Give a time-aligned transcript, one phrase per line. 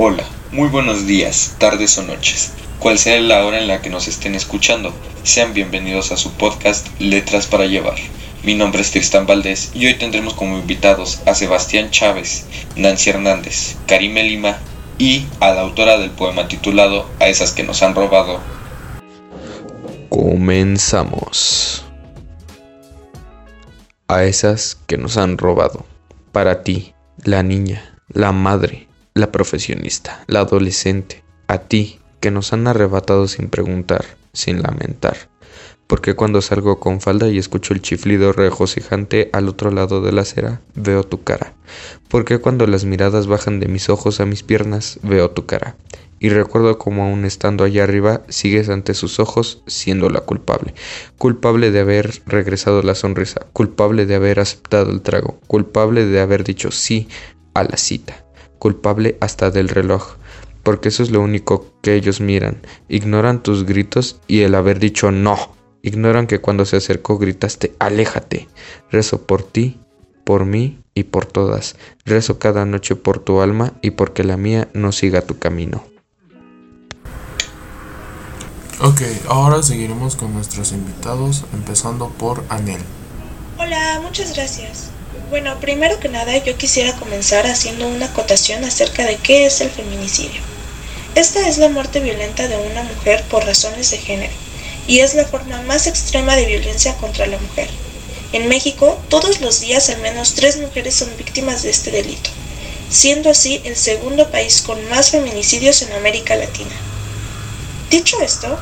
[0.00, 0.22] Hola,
[0.52, 2.52] muy buenos días, tardes o noches.
[2.78, 4.94] Cual sea la hora en la que nos estén escuchando,
[5.24, 7.96] sean bienvenidos a su podcast Letras para Llevar.
[8.44, 13.74] Mi nombre es Tristan Valdés y hoy tendremos como invitados a Sebastián Chávez, Nancy Hernández,
[13.88, 14.60] Karime Lima
[14.98, 18.38] y a la autora del poema titulado A esas que nos han robado.
[20.10, 21.84] Comenzamos.
[24.06, 25.84] A esas que nos han robado.
[26.30, 26.94] Para ti,
[27.24, 28.87] la niña, la madre,
[29.18, 35.16] la profesionista, la adolescente, a ti, que nos han arrebatado sin preguntar, sin lamentar.
[35.86, 40.22] Porque cuando salgo con falda y escucho el chiflido regocijante al otro lado de la
[40.22, 41.54] acera, veo tu cara.
[42.08, 45.76] Porque cuando las miradas bajan de mis ojos a mis piernas, veo tu cara.
[46.20, 50.74] Y recuerdo como aún estando allá arriba, sigues ante sus ojos siendo la culpable.
[51.16, 56.44] Culpable de haber regresado la sonrisa, culpable de haber aceptado el trago, culpable de haber
[56.44, 57.08] dicho sí
[57.54, 58.27] a la cita
[58.58, 60.16] culpable hasta del reloj,
[60.62, 62.60] porque eso es lo único que ellos miran.
[62.88, 65.56] Ignoran tus gritos y el haber dicho no.
[65.82, 68.48] Ignoran que cuando se acercó gritaste aléjate.
[68.90, 69.78] Rezo por ti,
[70.24, 71.76] por mí y por todas.
[72.04, 75.84] Rezo cada noche por tu alma y porque la mía no siga tu camino.
[78.80, 82.80] Ok, ahora seguiremos con nuestros invitados, empezando por Anel.
[83.58, 84.90] Hola, muchas gracias.
[85.30, 89.68] Bueno, primero que nada yo quisiera comenzar haciendo una acotación acerca de qué es el
[89.68, 90.40] feminicidio.
[91.14, 94.32] Esta es la muerte violenta de una mujer por razones de género
[94.86, 97.68] y es la forma más extrema de violencia contra la mujer.
[98.32, 102.30] En México, todos los días al menos tres mujeres son víctimas de este delito,
[102.90, 106.74] siendo así el segundo país con más feminicidios en América Latina.
[107.90, 108.58] Dicho esto,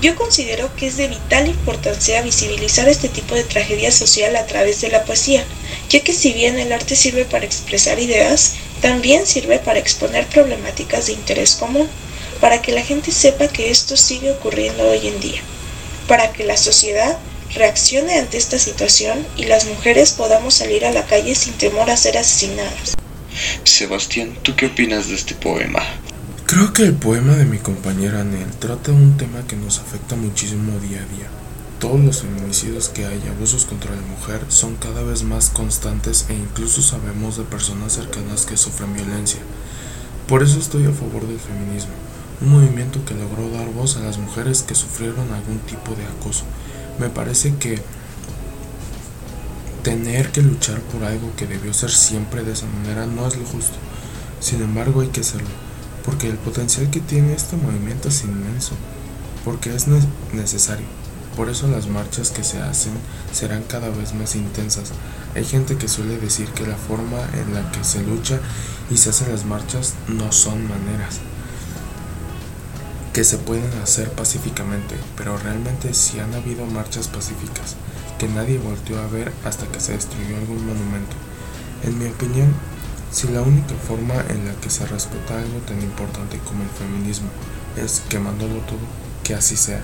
[0.00, 4.80] yo considero que es de vital importancia visibilizar este tipo de tragedia social a través
[4.80, 5.44] de la poesía,
[5.92, 11.06] ya que si bien el arte sirve para expresar ideas, también sirve para exponer problemáticas
[11.06, 11.86] de interés común,
[12.40, 15.42] para que la gente sepa que esto sigue ocurriendo hoy en día,
[16.08, 17.18] para que la sociedad
[17.54, 21.96] reaccione ante esta situación y las mujeres podamos salir a la calle sin temor a
[21.98, 22.94] ser asesinadas.
[23.64, 25.82] Sebastián, ¿tú qué opinas de este poema?
[26.46, 30.78] Creo que el poema de mi compañera Nel trata un tema que nos afecta muchísimo
[30.80, 31.41] día a día
[31.82, 36.34] todos los feminicidios que hay, abusos contra la mujer, son cada vez más constantes e
[36.34, 39.40] incluso sabemos de personas cercanas que sufren violencia.
[40.28, 41.90] Por eso estoy a favor del feminismo,
[42.40, 46.44] un movimiento que logró dar voz a las mujeres que sufrieron algún tipo de acoso.
[47.00, 47.82] Me parece que
[49.82, 53.44] tener que luchar por algo que debió ser siempre de esa manera no es lo
[53.44, 53.74] justo.
[54.38, 55.50] Sin embargo hay que hacerlo,
[56.04, 58.76] porque el potencial que tiene este movimiento es inmenso,
[59.44, 59.88] porque es
[60.32, 61.01] necesario.
[61.36, 62.92] Por eso las marchas que se hacen
[63.32, 64.92] serán cada vez más intensas.
[65.34, 68.38] Hay gente que suele decir que la forma en la que se lucha
[68.90, 71.20] y se hacen las marchas no son maneras
[73.12, 77.76] que se pueden hacer pacíficamente, pero realmente sí han habido marchas pacíficas
[78.18, 81.16] que nadie volteó a ver hasta que se destruyó algún monumento.
[81.82, 82.54] En mi opinión,
[83.10, 87.28] si la única forma en la que se respeta algo tan importante como el feminismo
[87.76, 88.78] es quemándolo todo,
[89.24, 89.82] que así sea.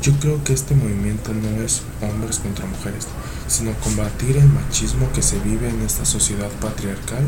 [0.00, 3.08] Yo creo que este movimiento no es hombres contra mujeres,
[3.48, 7.24] sino combatir el machismo que se vive en esta sociedad patriarcal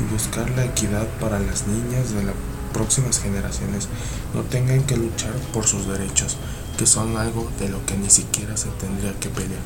[0.00, 2.34] y buscar la equidad para las niñas de las
[2.72, 3.88] próximas generaciones
[4.34, 6.38] no tengan que luchar por sus derechos,
[6.78, 9.60] que son algo de lo que ni siquiera se tendría que pelear.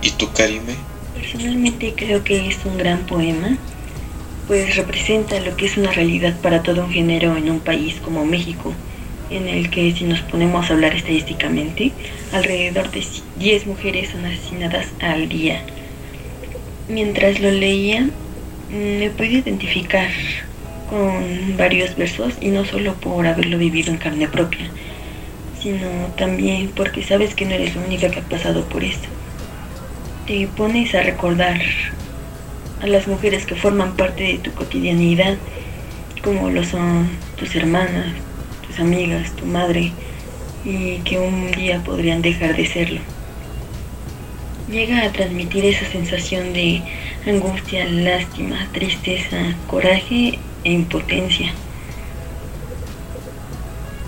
[0.00, 0.74] ¿Y tú, Karime?
[1.14, 3.58] Personalmente creo que es un gran poema
[4.46, 8.24] pues representa lo que es una realidad para todo un género en un país como
[8.24, 8.72] México,
[9.30, 11.92] en el que si nos ponemos a hablar estadísticamente,
[12.32, 13.04] alrededor de
[13.38, 15.62] 10 mujeres son asesinadas al día.
[16.88, 18.08] Mientras lo leía,
[18.70, 20.10] me pude identificar
[20.88, 24.70] con varios versos y no solo por haberlo vivido en carne propia,
[25.60, 29.08] sino también porque sabes que no eres la única que ha pasado por esto.
[30.28, 31.60] Te pones a recordar
[32.80, 35.36] a las mujeres que forman parte de tu cotidianidad,
[36.22, 38.06] como lo son tus hermanas,
[38.66, 39.92] tus amigas, tu madre,
[40.64, 43.00] y que un día podrían dejar de serlo.
[44.70, 46.82] Llega a transmitir esa sensación de
[47.24, 49.36] angustia, lástima, tristeza,
[49.68, 51.52] coraje e impotencia.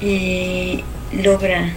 [0.00, 0.82] Y
[1.12, 1.72] logra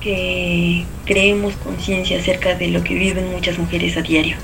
[0.00, 4.36] que creemos conciencia acerca de lo que viven muchas mujeres a diario.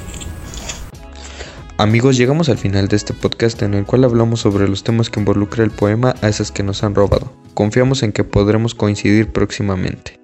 [1.78, 5.20] Amigos, llegamos al final de este podcast en el cual hablamos sobre los temas que
[5.20, 7.30] involucra el poema a esas que nos han robado.
[7.52, 10.18] Confiamos en que podremos coincidir próximamente.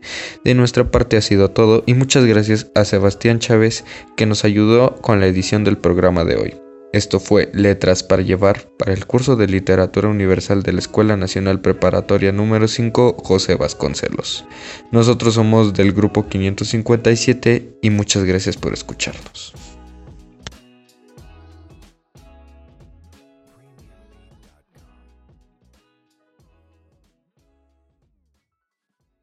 [0.45, 3.85] De nuestra parte ha sido todo y muchas gracias a Sebastián Chávez
[4.17, 6.55] que nos ayudó con la edición del programa de hoy.
[6.95, 11.61] Esto fue Letras para Llevar para el curso de Literatura Universal de la Escuela Nacional
[11.61, 14.47] Preparatoria número 5 José Vasconcelos.
[14.91, 19.53] Nosotros somos del grupo 557 y muchas gracias por escucharnos.